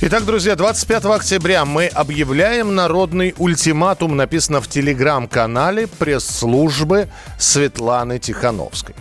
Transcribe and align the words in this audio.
Итак, 0.00 0.24
друзья, 0.24 0.56
25 0.56 1.04
октября 1.06 1.64
мы 1.64 1.86
объявляем 1.86 2.74
народный 2.74 3.32
ультиматум, 3.38 4.16
написано 4.16 4.60
в 4.60 4.68
телеграм-канале 4.68 5.86
пресс-службы 5.86 7.08
Светланы 7.38 8.18
Тихановской. 8.18 8.94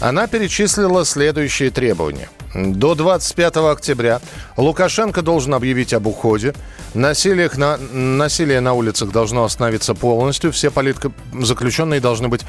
Она 0.00 0.26
перечислила 0.26 1.04
следующие 1.04 1.70
требования. 1.70 2.28
До 2.54 2.94
25 2.94 3.56
октября 3.56 4.20
Лукашенко 4.56 5.22
должен 5.22 5.54
объявить 5.54 5.92
об 5.92 6.06
уходе. 6.06 6.54
Насилие 6.94 7.50
на, 7.56 7.76
насилие 7.76 8.60
на 8.60 8.74
улицах 8.74 9.10
должно 9.10 9.42
остановиться 9.42 9.94
полностью. 9.94 10.52
Все 10.52 10.70
политзаключенные 10.70 12.00
должны 12.00 12.28
быть 12.28 12.42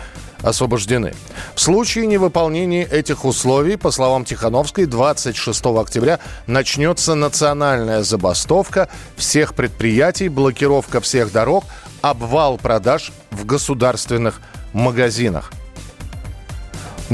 освобождены. 0.44 1.16
В 1.56 1.62
случае 1.62 2.06
невыполнения 2.06 2.86
этих 2.86 3.26
условий, 3.26 3.78
по 3.78 3.90
словам 3.90 4.26
Тихановской, 4.26 4.86
26 4.86 5.66
октября 5.66 6.20
начнется 6.46 7.16
национальная 7.16 8.04
забастовка 8.04 8.90
всех 9.16 9.56
предприятий, 9.56 10.30
блокировка 10.30 11.02
всех 11.02 11.32
дорог, 11.32 11.66
обвал 12.02 12.60
продаж 12.60 13.12
в 13.32 13.46
государственных 13.46 14.40
магазинах. 14.72 15.52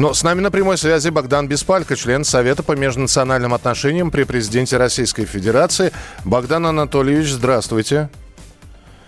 Но 0.02 0.16
с 0.16 0.24
нами 0.24 0.42
на 0.42 0.50
прямой 0.50 0.80
связи 0.80 1.10
Богдан 1.10 1.48
Беспалько, 1.48 1.96
член 1.96 2.24
Совета 2.24 2.64
по 2.64 2.72
межнациональным 2.76 3.54
отношениям 3.54 4.10
при 4.10 4.24
президенте 4.24 4.78
Российской 4.78 5.26
Федерации. 5.26 5.92
Богдан 6.26 6.66
Анатольевич, 6.66 7.30
здравствуйте. 7.30 8.10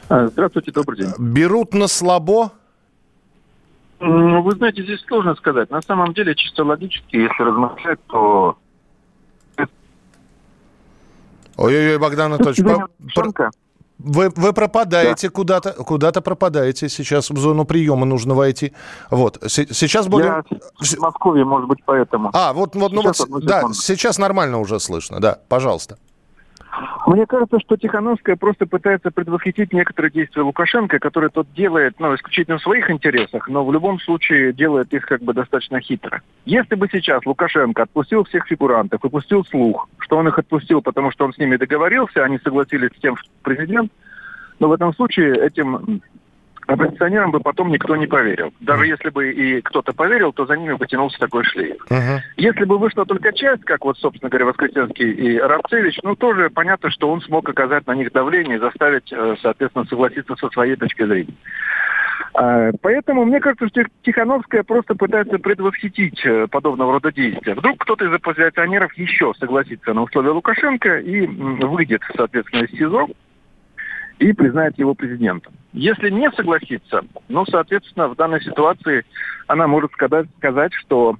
А, 0.08 0.28
Здравствуйте, 0.28 0.72
добрый 0.72 1.00
день. 1.00 1.10
Берут 1.18 1.74
на 1.74 1.88
слабо? 1.88 2.52
М, 4.02 4.44
Вы 4.44 4.52
знаете, 4.52 4.84
здесь 4.84 5.04
сложно 5.08 5.34
сказать. 5.34 5.72
На 5.72 5.82
самом 5.82 6.14
деле, 6.14 6.36
чисто 6.36 6.64
логически, 6.64 7.16
если 7.16 7.42
размышлять, 7.42 7.98
то... 8.06 8.60
Ой-ой-ой, 11.58 11.98
Богдан 11.98 12.34
Анатольевич, 12.34 12.64
по- 13.16 13.50
вы, 14.04 14.30
вы 14.36 14.54
пропадаете 14.54 15.30
куда-то, 15.30 15.72
куда-то 15.72 16.22
пропадаете. 16.22 16.90
Сейчас 16.90 17.30
в 17.30 17.38
зону 17.38 17.66
приема 17.66 18.06
нужно 18.06 18.34
войти. 18.36 18.74
Вот, 19.10 19.40
се- 19.48 19.68
сейчас 19.74 20.08
более... 20.08 20.44
Я 20.50 20.98
в 20.98 21.00
Москве, 21.00 21.46
может 21.46 21.68
быть, 21.68 21.80
поэтому. 21.86 22.30
А, 22.34 22.54
вот, 22.54 22.76
вот, 22.76 22.92
ну 22.92 23.02
вот, 23.02 23.16
Сейчас, 23.16 23.28
да, 23.44 23.58
секунду. 23.60 23.74
сейчас 23.76 24.18
нормально 24.18 24.60
уже 24.60 24.80
слышно, 24.80 25.20
да, 25.20 25.40
пожалуйста. 25.48 25.98
Мне 27.06 27.26
кажется, 27.26 27.60
что 27.60 27.78
Тихановская 27.78 28.36
просто 28.36 28.66
пытается 28.66 29.12
предвосхитить 29.12 29.74
некоторые 29.74 30.12
действия 30.12 30.42
Лукашенко, 30.42 31.00
которые 31.00 31.30
тот 31.30 31.48
делает, 31.54 32.00
ну, 32.00 32.16
исключительно 32.16 32.58
в 32.58 32.62
своих 32.62 32.90
интересах, 32.90 33.48
но 33.48 33.66
в 33.66 33.72
любом 33.72 34.00
случае 34.00 34.54
делает 34.54 34.94
их 34.94 35.06
как 35.06 35.22
бы 35.22 35.34
достаточно 35.34 35.80
хитро. 35.80 36.22
Если 36.46 36.76
бы 36.76 36.88
сейчас 36.92 37.26
Лукашенко 37.26 37.84
отпустил 37.84 38.24
всех 38.24 38.48
фигурантов 38.48 39.04
и 39.04 39.10
пустил 39.10 39.46
слух, 39.46 39.88
что 40.00 40.18
он 40.18 40.28
их 40.28 40.40
отпустил, 40.40 40.82
потому 40.82 41.12
что 41.12 41.26
он 41.26 41.34
с 41.34 41.38
ними 41.38 41.58
договорился, 41.58 42.24
они 42.24 42.40
согласились 42.40 42.92
с 42.96 43.02
тем, 43.02 43.18
что 43.18 43.30
президент, 43.44 43.92
но 44.60 44.68
в 44.68 44.72
этом 44.72 44.94
случае 44.94 45.36
этим 45.38 46.02
оппозиционерам 46.68 47.32
бы 47.32 47.40
потом 47.40 47.70
никто 47.70 47.96
не 47.96 48.08
поверил. 48.08 48.54
Даже 48.60 48.86
если 48.86 49.10
бы 49.10 49.32
и 49.32 49.62
кто-то 49.62 49.94
поверил, 49.94 50.34
то 50.34 50.46
за 50.46 50.56
ними 50.56 50.74
бы 50.74 50.88
тянулся 50.88 51.20
такой 51.20 51.44
шлейф. 51.44 51.78
Мгм. 51.90 52.22
Если 52.38 52.66
бы 52.66 52.78
вышла 52.78 53.06
только 53.06 53.34
часть, 53.34 53.64
как 53.66 53.86
вот, 53.86 53.98
собственно 53.98 54.30
говоря, 54.30 54.46
Воскресенский 54.46 55.12
и 55.12 55.38
Рабцевич, 55.38 56.00
ну, 56.04 56.16
тоже 56.16 56.50
понятно, 56.50 56.90
что 56.90 57.12
он 57.12 57.22
смог 57.22 57.48
оказать 57.48 57.88
на 57.88 57.96
них 57.96 58.12
давление 58.12 58.58
и 58.58 58.60
заставить, 58.60 59.12
э, 59.12 59.36
соответственно, 59.42 59.86
согласиться 59.86 60.36
со 60.36 60.50
своей 60.50 60.76
точки 60.76 61.06
зрения. 61.06 61.34
А, 62.34 62.72
Поэтому 62.82 63.26
мне 63.26 63.40
кажется, 63.40 63.68
что 63.68 63.84
Тихановская 64.04 64.64
просто 64.64 64.96
пытается 64.96 65.38
предвосхитить 65.38 66.26
э, 66.26 66.48
подобного 66.48 66.94
рода 66.94 67.12
действия. 67.12 67.54
Вдруг 67.54 67.80
кто-то 67.80 68.06
из 68.06 68.14
оппозиционеров 68.14 68.94
еще 68.94 69.34
согласится 69.40 69.94
на 69.94 70.04
условия 70.04 70.32
Лукашенко 70.32 71.00
и 71.00 71.28
выйдет, 71.28 72.02
соответственно, 72.16 72.64
из 72.64 72.72
СИЗО 72.72 73.08
и 74.20 74.34
признает 74.34 74.78
его 74.78 74.94
президентом. 74.94 75.54
Если 75.74 76.10
не 76.10 76.32
согласится, 76.32 77.02
ну, 77.30 77.46
соответственно, 77.46 78.08
в 78.08 78.16
данной 78.16 78.42
ситуации 78.42 79.06
она 79.48 79.68
может 79.68 79.92
сказать, 79.94 80.28
сказать 80.38 80.74
что 80.74 81.18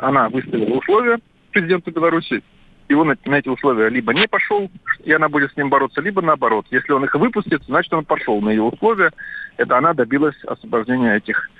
она 0.00 0.28
выставила 0.28 0.78
условия 0.78 1.18
президенту 1.50 1.90
Беларуси, 1.90 2.42
и 2.88 2.94
он 2.94 3.08
на 3.24 3.34
эти 3.34 3.48
условия 3.48 3.88
либо 3.88 4.14
не 4.14 4.28
пошел, 4.28 4.70
и 5.04 5.12
она 5.12 5.28
будет 5.28 5.52
с 5.52 5.56
ним 5.56 5.70
бороться, 5.70 6.00
либо 6.00 6.22
наоборот. 6.22 6.66
Если 6.70 6.92
он 6.92 7.04
их 7.04 7.14
выпустит, 7.14 7.64
значит, 7.64 7.92
он 7.92 8.04
пошел 8.04 8.40
на 8.40 8.50
ее 8.50 8.62
условия. 8.62 9.10
Это 9.56 9.76
она 9.76 9.92
добилась 9.92 10.36
освобождения 10.44 11.16
этих 11.16 11.50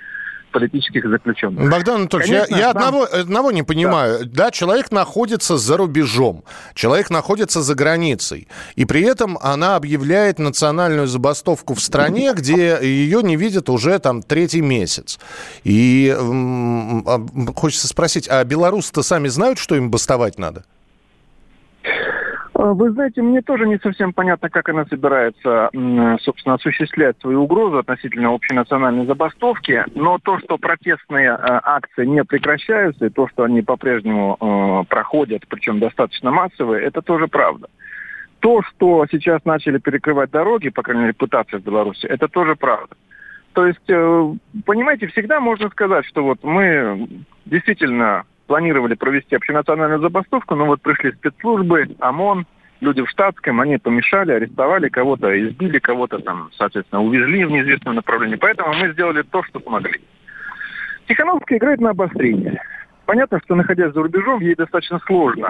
политических 0.59 1.07
заключенных. 1.09 1.69
Богдан 1.69 1.95
Анатольевич, 2.01 2.31
я, 2.31 2.45
Конечно, 2.45 2.55
я 2.59 2.73
там- 2.73 2.77
одного, 2.85 3.03
одного 3.11 3.51
не 3.51 3.63
понимаю. 3.63 4.25
Да. 4.25 4.49
человек 4.51 4.91
находится 4.91 5.57
за 5.57 5.77
рубежом, 5.77 6.43
человек 6.73 7.09
находится 7.09 7.61
за 7.61 7.75
границей, 7.75 8.47
и 8.75 8.85
при 8.85 9.01
этом 9.03 9.37
она 9.41 9.75
объявляет 9.75 10.39
национальную 10.39 11.07
забастовку 11.07 11.73
в 11.75 11.79
стране, 11.81 12.33
где 12.33 12.79
ее 12.81 13.21
не 13.23 13.35
видят 13.35 13.69
уже 13.69 13.99
там 13.99 14.21
третий 14.23 14.61
месяц. 14.61 15.19
И 15.63 16.15
м, 16.17 17.03
а, 17.07 17.25
хочется 17.55 17.87
спросить, 17.87 18.27
а 18.29 18.43
белорусы-то 18.43 19.03
сами 19.03 19.27
знают, 19.27 19.59
что 19.59 19.75
им 19.75 19.91
бастовать 19.91 20.39
надо? 20.39 20.63
А, 22.57 22.73
Вы 22.73 22.89
знаете, 22.89 23.21
мне 23.21 23.43
тоже 23.43 23.67
не 23.67 23.77
совсем 23.77 24.13
понятно, 24.13 24.49
как 24.49 24.67
она 24.69 24.85
собирается, 24.85 25.69
собственно, 26.21 26.55
осуществлять 26.55 27.15
свою 27.21 27.43
угрозу 27.43 27.77
относительно 27.77 28.33
общенациональной 28.33 29.05
забастовки, 29.05 29.85
но 29.93 30.17
то, 30.17 30.39
что 30.39 30.57
протестные 30.57 31.29
э, 31.29 31.35
акции 31.39 32.05
не 32.05 32.23
прекращаются, 32.23 33.05
и 33.05 33.09
то, 33.11 33.27
что 33.27 33.43
они 33.43 33.61
по-прежнему 33.61 34.37
э, 34.39 34.89
проходят, 34.89 35.43
причем 35.47 35.79
достаточно 35.79 36.31
массовые, 36.31 36.83
это 36.83 37.03
тоже 37.03 37.27
правда. 37.27 37.67
То, 38.39 38.63
что 38.63 39.05
сейчас 39.11 39.45
начали 39.45 39.77
перекрывать 39.77 40.31
дороги, 40.31 40.69
по 40.69 40.81
крайней 40.81 41.01
мере, 41.01 41.13
пытаться 41.13 41.59
в 41.59 41.63
Беларуси, 41.63 42.07
это 42.07 42.27
тоже 42.27 42.55
правда. 42.55 42.95
То 43.53 43.67
есть, 43.67 43.87
э, 43.87 44.33
понимаете, 44.65 45.05
всегда 45.07 45.39
можно 45.39 45.69
сказать, 45.69 46.05
что 46.07 46.23
вот 46.23 46.43
мы 46.43 47.07
действительно 47.45 48.23
планировали 48.47 48.95
провести 48.95 49.35
общенациональную 49.35 50.01
забастовку, 50.01 50.55
но 50.55 50.65
вот 50.65 50.81
пришли 50.81 51.11
спецслужбы, 51.11 51.95
ОМОН, 51.99 52.45
люди 52.79 53.03
в 53.03 53.09
штатском, 53.09 53.61
они 53.61 53.77
помешали, 53.77 54.31
арестовали 54.31 54.89
кого-то, 54.89 55.27
избили 55.47 55.79
кого-то 55.79 56.19
там, 56.19 56.49
соответственно, 56.57 57.03
увезли 57.03 57.45
в 57.45 57.51
неизвестном 57.51 57.95
направлении. 57.95 58.35
Поэтому 58.35 58.73
мы 58.73 58.91
сделали 58.93 59.21
то, 59.21 59.43
что 59.43 59.59
смогли. 59.59 59.99
Тихановская 61.07 61.57
играет 61.57 61.79
на 61.79 61.91
обострение. 61.91 62.61
Понятно, 63.05 63.39
что 63.43 63.55
находясь 63.55 63.93
за 63.93 64.01
рубежом, 64.01 64.41
ей 64.41 64.55
достаточно 64.55 64.99
сложно 65.05 65.49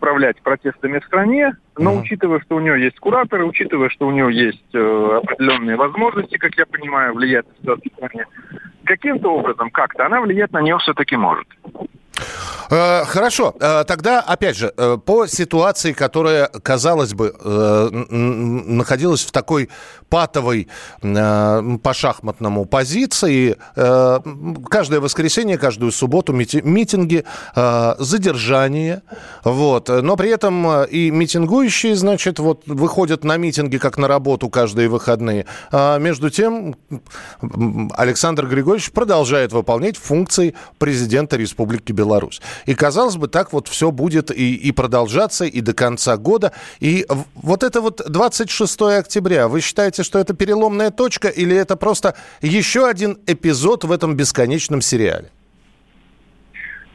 управлять 0.00 0.40
протестами 0.40 0.98
в 0.98 1.04
стране, 1.04 1.52
но 1.76 1.98
учитывая, 1.98 2.40
что 2.40 2.56
у 2.56 2.60
нее 2.60 2.82
есть 2.82 2.98
кураторы, 2.98 3.44
учитывая, 3.44 3.90
что 3.90 4.06
у 4.06 4.10
нее 4.10 4.32
есть 4.32 4.74
э, 4.74 5.20
определенные 5.22 5.76
возможности, 5.76 6.38
как 6.38 6.54
я 6.56 6.64
понимаю, 6.64 7.12
влиять 7.12 7.46
на 7.46 7.54
ситуацию 7.56 7.90
в 7.92 7.96
стране, 7.96 8.24
каким-то 8.90 9.32
образом, 9.32 9.70
как-то 9.70 10.06
она 10.06 10.20
влиять 10.20 10.52
на 10.52 10.60
нее 10.60 10.76
все-таки 10.78 11.16
может. 11.16 11.46
Э, 12.70 13.04
Хорошо, 13.04 13.54
Э, 13.60 13.84
тогда, 13.84 14.20
опять 14.20 14.56
же, 14.56 14.72
э, 14.76 14.96
по 15.04 15.26
ситуации, 15.26 15.92
которая, 15.92 16.46
казалось 16.46 17.14
бы, 17.14 17.34
находилась 18.10 19.22
в 19.22 19.32
такой 19.32 19.68
патовой 20.08 20.68
по 21.02 21.92
шахматному 21.92 22.64
позиции, 22.64 23.56
каждое 23.74 25.00
воскресенье, 25.00 25.58
каждую 25.58 25.92
субботу 25.92 26.32
мити- 26.32 26.62
митинги, 26.62 27.24
задержания, 27.98 29.02
вот, 29.44 29.88
но 29.88 30.16
при 30.16 30.30
этом 30.30 30.84
и 30.84 31.10
митингующие, 31.10 31.94
значит, 31.96 32.38
вот 32.38 32.62
выходят 32.66 33.24
на 33.24 33.36
митинги 33.36 33.78
как 33.78 33.98
на 33.98 34.08
работу 34.08 34.48
каждые 34.48 34.88
выходные, 34.88 35.46
а 35.72 35.98
между 35.98 36.30
тем 36.30 36.76
Александр 37.96 38.46
Григорьевич 38.46 38.90
продолжает 38.92 39.52
выполнять 39.52 39.96
функции 39.96 40.54
президента 40.78 41.36
Республики 41.36 41.92
Беларусь. 41.92 42.09
И, 42.66 42.74
казалось 42.74 43.16
бы, 43.16 43.28
так 43.28 43.52
вот 43.52 43.68
все 43.68 43.90
будет 43.90 44.30
и, 44.30 44.54
и 44.54 44.72
продолжаться 44.72 45.44
и 45.44 45.60
до 45.60 45.74
конца 45.74 46.16
года. 46.16 46.52
И 46.80 47.06
вот 47.34 47.62
это 47.62 47.80
вот 47.80 48.02
26 48.06 48.82
октября, 48.82 49.48
вы 49.48 49.60
считаете, 49.60 50.02
что 50.02 50.18
это 50.18 50.34
переломная 50.34 50.90
точка 50.90 51.28
или 51.28 51.54
это 51.54 51.76
просто 51.76 52.16
еще 52.40 52.86
один 52.86 53.18
эпизод 53.26 53.84
в 53.84 53.92
этом 53.92 54.16
бесконечном 54.16 54.80
сериале? 54.80 55.30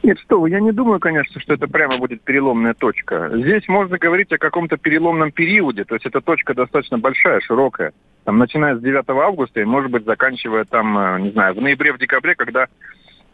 Нет, 0.06 0.20
что 0.20 0.40
вы, 0.40 0.50
я 0.50 0.60
не 0.60 0.70
думаю, 0.70 1.00
конечно, 1.00 1.40
что 1.40 1.54
это 1.54 1.66
прямо 1.66 1.98
будет 1.98 2.22
переломная 2.22 2.74
точка. 2.74 3.28
Здесь 3.34 3.66
можно 3.66 3.98
говорить 3.98 4.30
о 4.32 4.38
каком-то 4.38 4.76
переломном 4.76 5.32
периоде, 5.32 5.84
то 5.84 5.96
есть 5.96 6.06
эта 6.06 6.20
точка 6.20 6.54
достаточно 6.54 6.96
большая, 6.96 7.40
широкая. 7.40 7.92
Там, 8.22 8.38
начиная 8.38 8.76
с 8.76 8.80
9 8.80 9.04
августа 9.08 9.60
и, 9.60 9.64
может 9.64 9.90
быть, 9.90 10.04
заканчивая 10.04 10.64
там, 10.64 10.96
э, 10.96 11.20
не 11.22 11.30
знаю, 11.32 11.54
в 11.54 11.60
ноябре, 11.60 11.92
в 11.92 11.98
декабре, 11.98 12.36
когда 12.36 12.68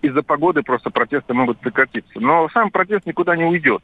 из-за 0.03 0.23
погоды 0.23 0.63
просто 0.63 0.91
протесты 0.91 1.33
могут 1.33 1.59
прекратиться. 1.59 2.21
Но 2.21 2.49
сам 2.51 2.71
протест 2.71 3.07
никуда 3.07 3.37
не 3.37 3.45
уйдет. 3.45 3.83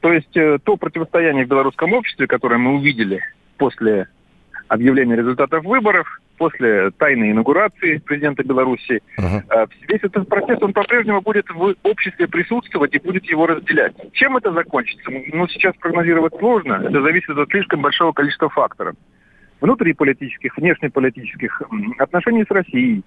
То 0.00 0.12
есть 0.12 0.36
э, 0.36 0.58
то 0.62 0.76
противостояние 0.76 1.46
в 1.46 1.48
белорусском 1.48 1.92
обществе, 1.92 2.26
которое 2.26 2.58
мы 2.58 2.74
увидели 2.74 3.22
после 3.56 4.08
объявления 4.68 5.16
результатов 5.16 5.64
выборов, 5.64 6.20
после 6.36 6.90
тайной 6.90 7.30
инаугурации 7.30 7.98
президента 7.98 8.42
Беларуси. 8.44 9.00
Uh-huh. 9.18 9.68
Весь 9.88 10.02
этот 10.02 10.28
процесс, 10.28 10.58
он 10.60 10.72
по-прежнему 10.72 11.22
будет 11.22 11.48
в 11.48 11.74
обществе 11.82 12.28
присутствовать 12.28 12.94
и 12.94 12.98
будет 12.98 13.24
его 13.24 13.46
разделять. 13.46 13.94
Чем 14.12 14.36
это 14.36 14.52
закончится? 14.52 15.10
Ну, 15.10 15.48
сейчас 15.48 15.74
прогнозировать 15.76 16.34
сложно. 16.38 16.82
Это 16.84 17.00
зависит 17.00 17.30
от 17.30 17.48
слишком 17.50 17.80
большого 17.80 18.12
количества 18.12 18.48
факторов. 18.48 18.96
Внутриполитических, 19.60 20.56
внешнеполитических, 20.56 21.62
отношений 21.98 22.44
с 22.44 22.50
Россией, 22.50 23.02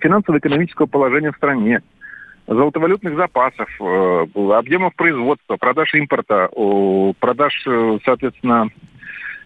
финансово-экономического 0.00 0.86
положения 0.86 1.32
в 1.32 1.36
стране, 1.36 1.82
золотовалютных 2.46 3.16
запасов, 3.16 3.68
э, 3.80 4.26
объемов 4.52 4.94
производства, 4.94 5.56
продаж 5.56 5.94
импорта, 5.94 6.48
продаж, 7.20 7.52
э, 7.66 7.98
соответственно, 8.04 8.68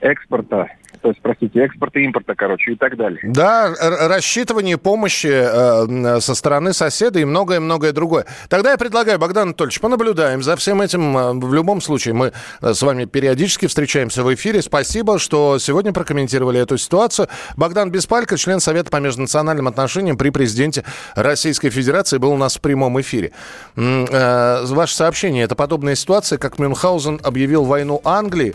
экспорта, 0.01 0.69
то 1.05 1.11
есть, 1.11 1.21
простите, 1.21 1.61
экспорта, 1.61 1.99
импорта, 2.01 2.35
короче, 2.35 2.73
и 2.73 2.77
так 2.77 2.97
далее. 2.97 3.21
Да, 3.25 3.75
рассчитывание 4.09 4.79
помощи 4.79 5.29
э, 5.31 6.21
со 6.21 6.35
стороны 6.35 6.73
соседа 6.73 7.19
и 7.19 7.27
многое-многое 7.27 7.93
другое. 7.93 8.25
Тогда 8.49 8.71
я 8.71 8.79
предлагаю, 8.79 9.19
Богдан 9.19 9.49
Анатольевич, 9.49 9.81
понаблюдаем 9.81 10.43
за 10.43 10.57
всем 10.57 10.81
этим. 10.81 11.15
Э, 11.15 11.33
в 11.35 11.53
любом 11.53 11.83
случае, 11.83 12.15
мы 12.15 12.33
э, 12.63 12.73
с 12.73 12.81
вами 12.81 13.05
периодически 13.05 13.67
встречаемся 13.67 14.23
в 14.23 14.33
эфире. 14.33 14.63
Спасибо, 14.63 15.19
что 15.19 15.59
сегодня 15.59 15.93
прокомментировали 15.93 16.59
эту 16.59 16.79
ситуацию. 16.79 17.29
Богдан 17.59 17.91
Беспалько, 17.91 18.39
член 18.39 18.61
Совета 18.61 18.91
по 18.91 18.97
межнациональным 18.97 19.69
отношениям 19.69 20.17
при 20.17 20.31
президенте 20.31 20.85
Российской 21.17 21.69
Федерации, 21.69 22.17
был 22.17 22.33
у 22.33 22.39
нас 22.39 22.57
в 22.57 22.63
прямом 22.63 22.99
эфире. 23.03 23.33
Э, 23.77 24.65
ваше 24.65 24.95
сообщение, 24.95 25.45
это 25.45 25.55
подобная 25.55 25.97
ситуация, 25.97 26.39
как 26.39 26.59
Мюнхгаузен 26.59 27.21
объявил 27.23 27.65
войну 27.65 28.01
Англии. 28.05 28.55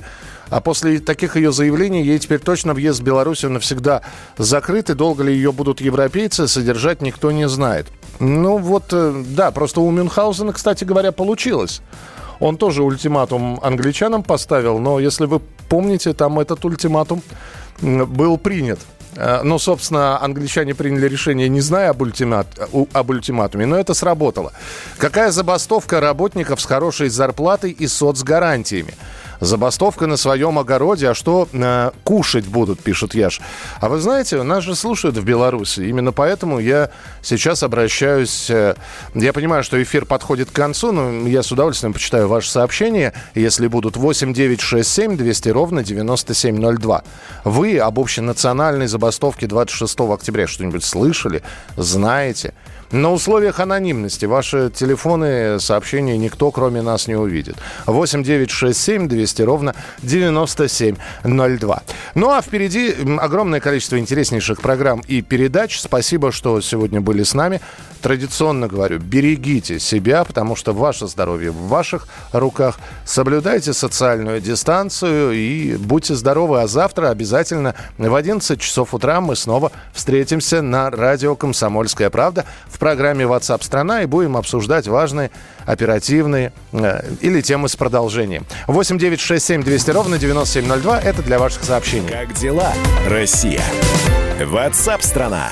А 0.49 0.61
после 0.61 0.99
таких 0.99 1.35
ее 1.35 1.51
заявлений 1.51 2.03
ей 2.03 2.19
теперь 2.19 2.39
точно 2.39 2.73
въезд 2.73 2.99
в 2.99 3.03
Белоруссию 3.03 3.51
навсегда 3.51 4.01
закрыт, 4.37 4.89
и 4.89 4.93
долго 4.93 5.23
ли 5.23 5.33
ее 5.33 5.51
будут 5.51 5.81
европейцы 5.81 6.47
содержать, 6.47 7.01
никто 7.01 7.31
не 7.31 7.47
знает. 7.47 7.87
Ну 8.19 8.57
вот, 8.57 8.85
э, 8.91 9.23
да, 9.27 9.51
просто 9.51 9.81
у 9.81 9.91
Мюнхгаузена, 9.91 10.53
кстати 10.53 10.83
говоря, 10.83 11.11
получилось. 11.11 11.81
Он 12.39 12.57
тоже 12.57 12.83
ультиматум 12.83 13.59
англичанам 13.61 14.23
поставил, 14.23 14.79
но 14.79 14.99
если 14.99 15.25
вы 15.25 15.41
помните, 15.67 16.13
там 16.13 16.39
этот 16.39 16.63
ультиматум 16.65 17.21
был 17.81 18.37
принят. 18.37 18.79
Ну, 19.43 19.59
собственно, 19.59 20.21
англичане 20.21 20.75
приняли 20.75 21.07
решение, 21.07 21.49
не 21.49 21.61
зная 21.61 21.89
об, 21.89 22.01
ультимат, 22.01 22.47
об 22.93 23.09
ультиматуме, 23.09 23.65
но 23.65 23.77
это 23.77 23.93
сработало. 23.93 24.53
Какая 24.97 25.31
забастовка 25.31 25.99
работников 25.99 26.61
с 26.61 26.65
хорошей 26.65 27.09
зарплатой 27.09 27.71
и 27.71 27.87
соцгарантиями? 27.87 28.93
Забастовка 29.39 30.05
на 30.05 30.17
своем 30.17 30.59
огороде, 30.59 31.09
а 31.09 31.13
что 31.13 31.47
э, 31.51 31.91
кушать 32.03 32.45
будут, 32.45 32.81
пишет 32.81 33.13
Яш. 33.13 33.39
А 33.79 33.87
вы 33.87 33.99
знаете, 33.99 34.43
нас 34.43 34.63
же 34.63 34.75
слушают 34.75 35.17
в 35.17 35.23
Беларуси. 35.23 35.81
Именно 35.81 36.11
поэтому 36.11 36.59
я 36.59 36.89
сейчас 37.21 37.63
обращаюсь... 37.63 38.49
Э, 38.49 38.75
я 39.15 39.31
понимаю, 39.31 39.63
что 39.63 39.81
эфир 39.81 40.05
подходит 40.05 40.49
к 40.49 40.53
концу, 40.53 40.91
но 40.91 41.27
я 41.27 41.41
с 41.41 41.51
удовольствием 41.51 41.93
почитаю 41.93 42.27
ваши 42.27 42.51
сообщения, 42.51 43.13
если 43.33 43.67
будут 43.67 43.95
8 43.95 44.33
9 44.33 44.59
6 44.59 44.89
7 44.89 45.17
200 45.17 45.49
ровно 45.49 45.83
9702. 45.83 47.03
Вы 47.45 47.79
об 47.79 47.99
общенациональной 47.99 48.87
забастовке 48.87 49.47
26 49.47 49.99
октября 50.01 50.47
что-нибудь 50.47 50.83
слышали, 50.83 51.43
знаете? 51.77 52.53
На 52.91 53.11
условиях 53.11 53.59
анонимности 53.59 54.25
ваши 54.25 54.71
телефоны, 54.73 55.59
сообщения 55.59 56.17
никто, 56.17 56.49
кроме 56.49 56.81
нас, 56.81 57.07
не 57.07 57.15
увидит. 57.15 57.55
8 57.85 58.23
9 58.23 58.49
6 58.49 58.81
7 58.81 59.07
200 59.07 59.41
ровно 59.43 59.75
9702. 60.01 61.83
Ну 62.15 62.31
а 62.31 62.41
впереди 62.41 62.95
огромное 63.19 63.59
количество 63.59 63.99
интереснейших 63.99 64.59
программ 64.59 65.03
и 65.07 65.21
передач. 65.21 65.79
Спасибо, 65.79 66.31
что 66.31 66.61
сегодня 66.61 66.99
были 66.99 67.21
с 67.21 67.35
нами. 67.35 67.61
Традиционно 68.01 68.67
говорю, 68.67 68.97
берегите 68.97 69.77
себя, 69.79 70.23
потому 70.23 70.55
что 70.55 70.73
ваше 70.73 71.07
здоровье 71.07 71.51
в 71.51 71.67
ваших 71.67 72.07
руках. 72.31 72.79
Соблюдайте 73.05 73.73
социальную 73.73 74.39
дистанцию 74.41 75.33
и 75.33 75.75
будьте 75.75 76.15
здоровы. 76.15 76.61
А 76.61 76.67
завтра 76.67 77.09
обязательно 77.09 77.75
в 77.97 78.15
11 78.15 78.59
часов 78.59 78.95
утра 78.95 79.21
мы 79.21 79.35
снова 79.35 79.71
встретимся 79.93 80.61
на 80.61 80.89
радио 80.89 81.35
«Комсомольская 81.35 82.09
правда» 82.09 82.45
в 82.67 82.78
программе 82.79 83.25
WhatsApp 83.25 83.63
страна 83.63 84.01
и 84.01 84.05
будем 84.05 84.37
обсуждать 84.37 84.87
важные 84.87 85.29
оперативные 85.65 86.51
э, 86.71 87.01
или 87.21 87.41
темы 87.41 87.69
с 87.69 87.75
продолжением. 87.75 88.45
8 88.67 88.97
9 88.97 89.19
6 89.19 89.45
7 89.45 89.63
200 89.63 89.91
ровно 89.91 90.17
9702. 90.17 90.99
Это 91.01 91.21
для 91.21 91.37
ваших 91.37 91.63
сообщений. 91.63 92.09
Как 92.09 92.33
дела, 92.33 92.73
Россия? 93.07 93.61
WhatsApp 94.39 95.03
страна. 95.03 95.51